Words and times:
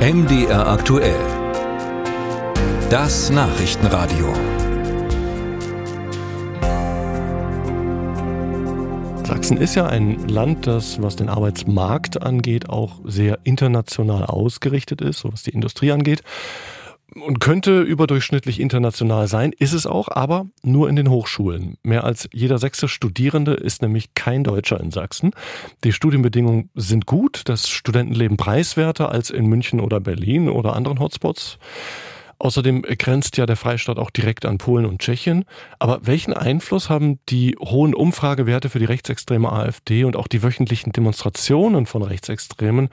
MDR 0.00 0.66
aktuell. 0.66 1.20
Das 2.88 3.28
Nachrichtenradio. 3.28 4.32
Sachsen 9.26 9.58
ist 9.58 9.74
ja 9.74 9.84
ein 9.84 10.26
Land, 10.26 10.66
das, 10.66 11.02
was 11.02 11.16
den 11.16 11.28
Arbeitsmarkt 11.28 12.22
angeht, 12.22 12.70
auch 12.70 13.00
sehr 13.04 13.40
international 13.44 14.24
ausgerichtet 14.24 15.02
ist, 15.02 15.18
so 15.18 15.30
was 15.34 15.42
die 15.42 15.50
Industrie 15.50 15.92
angeht 15.92 16.22
und 17.14 17.40
könnte 17.40 17.80
überdurchschnittlich 17.82 18.60
international 18.60 19.28
sein, 19.28 19.52
ist 19.58 19.72
es 19.72 19.86
auch, 19.86 20.08
aber 20.08 20.46
nur 20.62 20.88
in 20.88 20.96
den 20.96 21.10
Hochschulen. 21.10 21.76
Mehr 21.82 22.04
als 22.04 22.28
jeder 22.32 22.58
sechste 22.58 22.88
Studierende 22.88 23.54
ist 23.54 23.82
nämlich 23.82 24.14
kein 24.14 24.44
Deutscher 24.44 24.80
in 24.80 24.90
Sachsen. 24.90 25.32
Die 25.84 25.92
Studienbedingungen 25.92 26.70
sind 26.74 27.06
gut, 27.06 27.42
das 27.46 27.68
Studentenleben 27.68 28.36
preiswerter 28.36 29.10
als 29.10 29.30
in 29.30 29.46
München 29.46 29.80
oder 29.80 30.00
Berlin 30.00 30.48
oder 30.48 30.74
anderen 30.74 31.00
Hotspots. 31.00 31.58
Außerdem 32.40 32.82
grenzt 32.82 33.36
ja 33.36 33.44
der 33.44 33.56
Freistaat 33.56 33.98
auch 33.98 34.08
direkt 34.08 34.46
an 34.46 34.56
Polen 34.56 34.86
und 34.86 35.00
Tschechien. 35.00 35.44
Aber 35.78 36.00
welchen 36.04 36.32
Einfluss 36.32 36.88
haben 36.88 37.18
die 37.28 37.54
hohen 37.60 37.94
Umfragewerte 37.94 38.70
für 38.70 38.78
die 38.78 38.86
rechtsextreme 38.86 39.52
AfD 39.52 40.04
und 40.04 40.16
auch 40.16 40.26
die 40.26 40.42
wöchentlichen 40.42 40.92
Demonstrationen 40.92 41.84
von 41.84 42.02
Rechtsextremen 42.02 42.88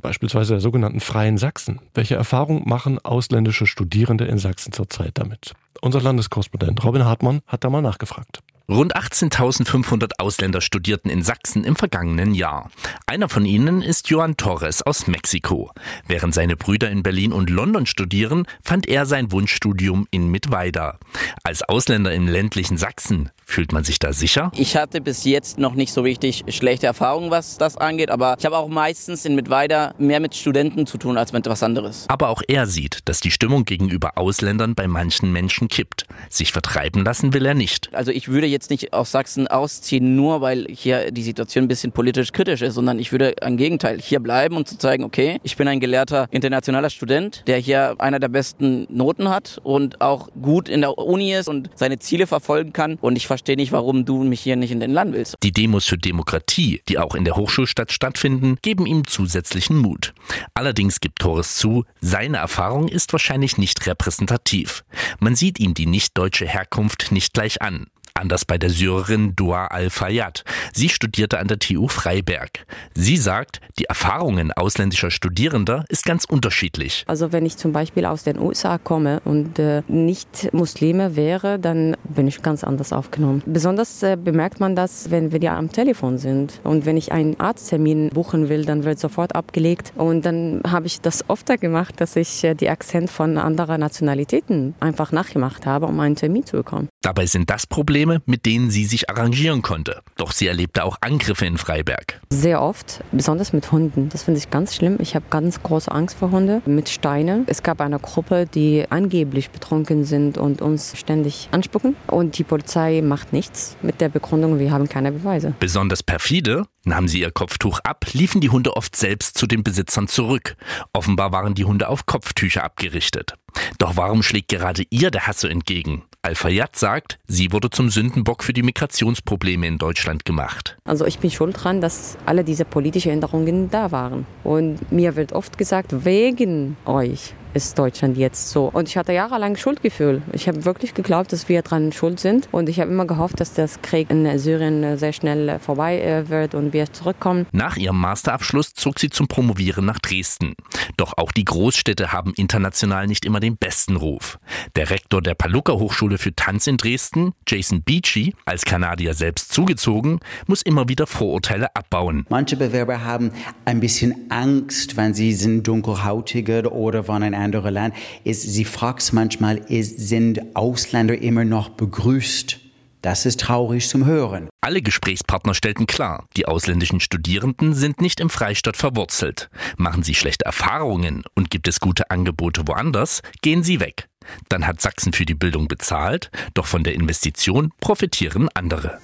beispielsweise 0.00 0.54
der 0.54 0.60
sogenannten 0.60 1.00
Freien 1.00 1.38
Sachsen. 1.38 1.80
Welche 1.94 2.14
Erfahrungen 2.14 2.62
machen 2.66 2.98
ausländische 2.98 3.66
Studierende 3.66 4.24
in 4.24 4.38
Sachsen 4.38 4.72
zurzeit 4.72 5.12
damit? 5.14 5.54
Unser 5.80 6.00
Landeskorrespondent 6.00 6.82
Robin 6.84 7.04
Hartmann 7.04 7.40
hat 7.46 7.64
da 7.64 7.70
mal 7.70 7.82
nachgefragt. 7.82 8.40
Rund 8.70 8.94
18.500 8.94 10.18
Ausländer 10.18 10.60
studierten 10.60 11.08
in 11.10 11.22
Sachsen 11.22 11.64
im 11.64 11.74
vergangenen 11.74 12.34
Jahr. 12.34 12.70
Einer 13.06 13.30
von 13.30 13.46
ihnen 13.46 13.80
ist 13.80 14.10
Joan 14.10 14.36
Torres 14.36 14.82
aus 14.82 15.06
Mexiko. 15.06 15.72
Während 16.06 16.34
seine 16.34 16.54
Brüder 16.54 16.90
in 16.90 17.02
Berlin 17.02 17.32
und 17.32 17.48
London 17.48 17.86
studieren, 17.86 18.46
fand 18.62 18.86
er 18.86 19.06
sein 19.06 19.32
Wunschstudium 19.32 20.06
in 20.10 20.28
Mittweida. 20.28 20.98
Als 21.44 21.62
Ausländer 21.62 22.12
im 22.12 22.28
ländlichen 22.28 22.76
Sachsen 22.76 23.30
Fühlt 23.50 23.72
man 23.72 23.82
sich 23.82 23.98
da 23.98 24.12
sicher? 24.12 24.52
Ich 24.54 24.76
hatte 24.76 25.00
bis 25.00 25.24
jetzt 25.24 25.58
noch 25.58 25.74
nicht 25.74 25.90
so 25.90 26.02
richtig 26.02 26.44
schlechte 26.50 26.86
Erfahrungen, 26.86 27.30
was 27.30 27.56
das 27.56 27.78
angeht, 27.78 28.10
aber 28.10 28.36
ich 28.38 28.44
habe 28.44 28.58
auch 28.58 28.68
meistens 28.68 29.24
in 29.24 29.34
Mittweida 29.34 29.94
mehr 29.96 30.20
mit 30.20 30.34
Studenten 30.34 30.86
zu 30.86 30.98
tun 30.98 31.16
als 31.16 31.32
mit 31.32 31.46
was 31.46 31.62
anderes. 31.62 32.04
Aber 32.08 32.28
auch 32.28 32.42
er 32.46 32.66
sieht, 32.66 32.98
dass 33.06 33.20
die 33.20 33.30
Stimmung 33.30 33.64
gegenüber 33.64 34.18
Ausländern 34.18 34.74
bei 34.74 34.86
manchen 34.86 35.32
Menschen 35.32 35.68
kippt. 35.68 36.04
Sich 36.28 36.52
vertreiben 36.52 37.04
lassen 37.04 37.32
will 37.32 37.46
er 37.46 37.54
nicht. 37.54 37.88
Also 37.94 38.12
ich 38.12 38.28
würde 38.28 38.46
jetzt 38.46 38.57
nicht 38.70 38.92
aus 38.92 39.12
Sachsen 39.12 39.46
ausziehen, 39.48 40.16
nur 40.16 40.40
weil 40.40 40.66
hier 40.68 41.10
die 41.10 41.22
Situation 41.22 41.64
ein 41.64 41.68
bisschen 41.68 41.92
politisch 41.92 42.32
kritisch 42.32 42.62
ist, 42.62 42.74
sondern 42.74 42.98
ich 42.98 43.12
würde 43.12 43.30
im 43.42 43.56
Gegenteil 43.56 44.00
hier 44.00 44.20
bleiben 44.20 44.56
und 44.56 44.68
zu 44.68 44.76
zeigen, 44.78 45.04
okay, 45.04 45.38
ich 45.42 45.56
bin 45.56 45.68
ein 45.68 45.80
gelehrter 45.80 46.28
internationaler 46.30 46.90
Student, 46.90 47.44
der 47.46 47.58
hier 47.58 47.94
einer 47.98 48.18
der 48.18 48.28
besten 48.28 48.86
Noten 48.90 49.28
hat 49.28 49.60
und 49.62 50.00
auch 50.00 50.28
gut 50.40 50.68
in 50.68 50.80
der 50.80 50.98
Uni 50.98 51.32
ist 51.34 51.48
und 51.48 51.70
seine 51.74 51.98
Ziele 51.98 52.26
verfolgen 52.26 52.72
kann 52.72 52.96
und 53.00 53.16
ich 53.16 53.26
verstehe 53.26 53.56
nicht, 53.56 53.72
warum 53.72 54.04
du 54.04 54.24
mich 54.24 54.40
hier 54.40 54.56
nicht 54.56 54.72
in 54.72 54.80
den 54.80 54.92
Land 54.92 55.14
willst. 55.14 55.36
Die 55.42 55.52
Demos 55.52 55.86
für 55.86 55.98
Demokratie, 55.98 56.82
die 56.88 56.98
auch 56.98 57.14
in 57.14 57.24
der 57.24 57.36
Hochschulstadt 57.36 57.92
stattfinden, 57.92 58.58
geben 58.62 58.86
ihm 58.86 59.06
zusätzlichen 59.06 59.78
Mut. 59.78 60.14
Allerdings 60.54 61.00
gibt 61.00 61.20
Torres 61.20 61.56
zu, 61.56 61.84
seine 62.00 62.38
Erfahrung 62.38 62.88
ist 62.88 63.12
wahrscheinlich 63.12 63.58
nicht 63.58 63.86
repräsentativ. 63.86 64.84
Man 65.20 65.36
sieht 65.36 65.58
ihm 65.60 65.74
die 65.74 65.86
nicht 65.86 66.16
deutsche 66.16 66.46
Herkunft 66.46 67.12
nicht 67.12 67.34
gleich 67.34 67.62
an. 67.62 67.86
Anders 68.18 68.44
bei 68.44 68.58
der 68.58 68.70
Syrerin 68.70 69.36
Dua 69.36 69.66
Al-Fayyad. 69.66 70.44
Sie 70.74 70.88
studierte 70.88 71.38
an 71.38 71.46
der 71.46 71.58
TU 71.58 71.86
Freiberg. 71.86 72.66
Sie 72.94 73.16
sagt, 73.16 73.60
die 73.78 73.84
Erfahrungen 73.84 74.52
ausländischer 74.52 75.10
Studierender 75.10 75.84
ist 75.88 76.04
ganz 76.04 76.24
unterschiedlich. 76.24 77.04
Also 77.06 77.32
wenn 77.32 77.46
ich 77.46 77.56
zum 77.56 77.72
Beispiel 77.72 78.04
aus 78.04 78.24
den 78.24 78.38
USA 78.38 78.78
komme 78.78 79.20
und 79.24 79.58
äh, 79.58 79.82
nicht 79.86 80.52
Muslime 80.52 81.14
wäre, 81.14 81.58
dann 81.58 81.96
bin 82.04 82.26
ich 82.26 82.42
ganz 82.42 82.64
anders 82.64 82.92
aufgenommen. 82.92 83.42
Besonders 83.46 84.02
äh, 84.02 84.16
bemerkt 84.16 84.58
man 84.58 84.74
das, 84.74 85.10
wenn 85.10 85.30
wir 85.30 85.40
ja 85.40 85.56
am 85.56 85.70
Telefon 85.70 86.18
sind. 86.18 86.60
Und 86.64 86.86
wenn 86.86 86.96
ich 86.96 87.12
einen 87.12 87.38
Arzttermin 87.38 88.10
buchen 88.10 88.48
will, 88.48 88.64
dann 88.64 88.84
wird 88.84 88.98
sofort 88.98 89.34
abgelegt. 89.34 89.92
Und 89.94 90.24
dann 90.24 90.60
habe 90.66 90.86
ich 90.86 91.00
das 91.00 91.28
öfter 91.30 91.56
gemacht, 91.56 92.00
dass 92.00 92.16
ich 92.16 92.42
äh, 92.42 92.54
die 92.54 92.68
Akzent 92.68 93.10
von 93.10 93.38
anderer 93.38 93.78
Nationalitäten 93.78 94.74
einfach 94.80 95.12
nachgemacht 95.12 95.66
habe, 95.66 95.86
um 95.86 96.00
einen 96.00 96.16
Termin 96.16 96.44
zu 96.44 96.56
bekommen. 96.56 96.88
Dabei 97.02 97.26
sind 97.26 97.48
das 97.48 97.66
Probleme, 97.66 98.07
Probleme, 98.08 98.22
mit 98.26 98.46
denen 98.46 98.70
sie 98.70 98.84
sich 98.84 99.10
arrangieren 99.10 99.62
konnte. 99.62 100.00
Doch 100.16 100.32
sie 100.32 100.46
erlebte 100.46 100.84
auch 100.84 100.98
Angriffe 101.00 101.46
in 101.46 101.58
Freiberg. 101.58 102.20
Sehr 102.30 102.62
oft, 102.62 103.02
besonders 103.12 103.52
mit 103.52 103.70
Hunden. 103.72 104.08
Das 104.08 104.22
finde 104.22 104.38
ich 104.38 104.50
ganz 104.50 104.74
schlimm. 104.74 104.96
Ich 105.00 105.14
habe 105.14 105.26
ganz 105.30 105.62
große 105.62 105.90
Angst 105.90 106.18
vor 106.18 106.30
Hunden. 106.30 106.62
Mit 106.66 106.88
Steinen. 106.88 107.44
Es 107.46 107.62
gab 107.62 107.80
eine 107.80 107.98
Gruppe, 107.98 108.46
die 108.46 108.84
angeblich 108.88 109.50
betrunken 109.50 110.04
sind 110.04 110.38
und 110.38 110.62
uns 110.62 110.98
ständig 110.98 111.48
anspucken. 111.52 111.96
Und 112.06 112.38
die 112.38 112.44
Polizei 112.44 113.02
macht 113.02 113.32
nichts 113.32 113.76
mit 113.82 114.00
der 114.00 114.08
Begründung, 114.08 114.58
wir 114.58 114.70
haben 114.70 114.88
keine 114.88 115.12
Beweise. 115.12 115.54
Besonders 115.60 116.02
perfide, 116.02 116.64
nahmen 116.84 117.08
sie 117.08 117.20
ihr 117.20 117.30
Kopftuch 117.30 117.80
ab, 117.80 118.06
liefen 118.12 118.40
die 118.40 118.50
Hunde 118.50 118.76
oft 118.76 118.96
selbst 118.96 119.36
zu 119.36 119.46
den 119.46 119.62
Besitzern 119.62 120.08
zurück. 120.08 120.56
Offenbar 120.92 121.32
waren 121.32 121.54
die 121.54 121.64
Hunde 121.64 121.88
auf 121.88 122.06
Kopftücher 122.06 122.64
abgerichtet. 122.64 123.34
Doch 123.78 123.96
warum 123.96 124.22
schlägt 124.22 124.48
gerade 124.48 124.84
ihr 124.90 125.10
der 125.10 125.26
Hass 125.26 125.40
so 125.40 125.48
entgegen? 125.48 126.04
Al-Fayyad 126.22 126.74
sagt, 126.74 127.18
sie 127.28 127.52
wurde 127.52 127.70
zum 127.70 127.90
Sündenbock 127.90 128.42
für 128.42 128.52
die 128.52 128.64
Migrationsprobleme 128.64 129.66
in 129.66 129.78
Deutschland 129.78 130.24
gemacht. 130.24 130.76
Also 130.84 131.06
ich 131.06 131.20
bin 131.20 131.30
schuld 131.30 131.62
dran, 131.62 131.80
dass 131.80 132.18
alle 132.26 132.42
diese 132.42 132.64
politischen 132.64 133.12
Änderungen 133.12 133.70
da 133.70 133.92
waren. 133.92 134.26
Und 134.42 134.90
mir 134.90 135.14
wird 135.14 135.32
oft 135.32 135.58
gesagt, 135.58 136.04
wegen 136.04 136.76
euch 136.86 137.34
ist 137.54 137.78
Deutschland 137.78 138.16
jetzt 138.16 138.50
so. 138.50 138.70
Und 138.72 138.88
ich 138.88 138.96
hatte 138.96 139.12
jahrelang 139.12 139.56
Schuldgefühl. 139.56 140.22
Ich 140.32 140.48
habe 140.48 140.64
wirklich 140.64 140.94
geglaubt, 140.94 141.32
dass 141.32 141.48
wir 141.48 141.62
dran 141.62 141.92
schuld 141.92 142.20
sind. 142.20 142.48
Und 142.52 142.68
ich 142.68 142.80
habe 142.80 142.90
immer 142.90 143.06
gehofft, 143.06 143.40
dass 143.40 143.54
das 143.54 143.82
Krieg 143.82 144.10
in 144.10 144.38
Syrien 144.38 144.96
sehr 144.98 145.12
schnell 145.12 145.58
vorbei 145.58 146.00
äh, 146.00 146.28
wird 146.28 146.54
und 146.54 146.72
wir 146.72 146.92
zurückkommen. 146.92 147.46
Nach 147.52 147.76
ihrem 147.76 148.00
Masterabschluss 148.00 148.74
zog 148.74 148.98
sie 148.98 149.10
zum 149.10 149.28
Promovieren 149.28 149.84
nach 149.84 149.98
Dresden. 149.98 150.54
Doch 150.96 151.14
auch 151.16 151.32
die 151.32 151.44
Großstädte 151.44 152.12
haben 152.12 152.32
international 152.36 153.06
nicht 153.06 153.24
immer 153.24 153.40
den 153.40 153.56
besten 153.56 153.96
Ruf. 153.96 154.38
Der 154.76 154.90
Rektor 154.90 155.22
der 155.22 155.34
Paluca 155.34 155.72
Hochschule 155.72 156.18
für 156.18 156.34
Tanz 156.34 156.66
in 156.66 156.76
Dresden, 156.76 157.32
Jason 157.46 157.82
Beachy, 157.82 158.34
als 158.44 158.64
Kanadier 158.64 159.14
selbst 159.14 159.52
zugezogen, 159.52 160.20
muss 160.46 160.62
immer 160.62 160.88
wieder 160.88 161.06
Vorurteile 161.06 161.74
abbauen. 161.74 162.26
Manche 162.28 162.56
Bewerber 162.56 163.04
haben 163.04 163.30
ein 163.64 163.80
bisschen 163.80 164.30
Angst, 164.30 164.96
wenn 164.96 165.14
sie 165.14 165.32
sind 165.32 165.66
dunkelhautiger 165.66 166.72
oder 166.72 167.04
von 167.04 167.22
einem 167.22 167.37
anderen 167.38 167.74
Land. 167.74 167.94
Ist, 168.24 168.42
sie 168.42 168.64
fragt 168.64 169.12
manchmal, 169.12 169.56
ist, 169.56 169.98
sind 169.98 170.40
Ausländer 170.54 171.16
immer 171.16 171.44
noch 171.44 171.70
begrüßt? 171.70 172.60
Das 173.02 173.26
ist 173.26 173.40
traurig 173.40 173.88
zum 173.88 174.06
Hören. 174.06 174.48
Alle 174.60 174.82
Gesprächspartner 174.82 175.54
stellten 175.54 175.86
klar, 175.86 176.26
die 176.36 176.46
ausländischen 176.46 176.98
Studierenden 177.00 177.72
sind 177.72 178.00
nicht 178.00 178.18
im 178.18 178.28
Freistaat 178.28 178.76
verwurzelt. 178.76 179.50
Machen 179.76 180.02
sie 180.02 180.14
schlechte 180.14 180.44
Erfahrungen 180.44 181.22
und 181.34 181.50
gibt 181.50 181.68
es 181.68 181.78
gute 181.78 182.10
Angebote 182.10 182.66
woanders, 182.66 183.22
gehen 183.40 183.62
sie 183.62 183.78
weg. 183.78 184.08
Dann 184.48 184.66
hat 184.66 184.80
Sachsen 184.80 185.12
für 185.12 185.24
die 185.24 185.34
Bildung 185.34 185.68
bezahlt, 185.68 186.30
doch 186.54 186.66
von 186.66 186.82
der 186.82 186.94
Investition 186.94 187.72
profitieren 187.80 188.48
andere. 188.54 188.98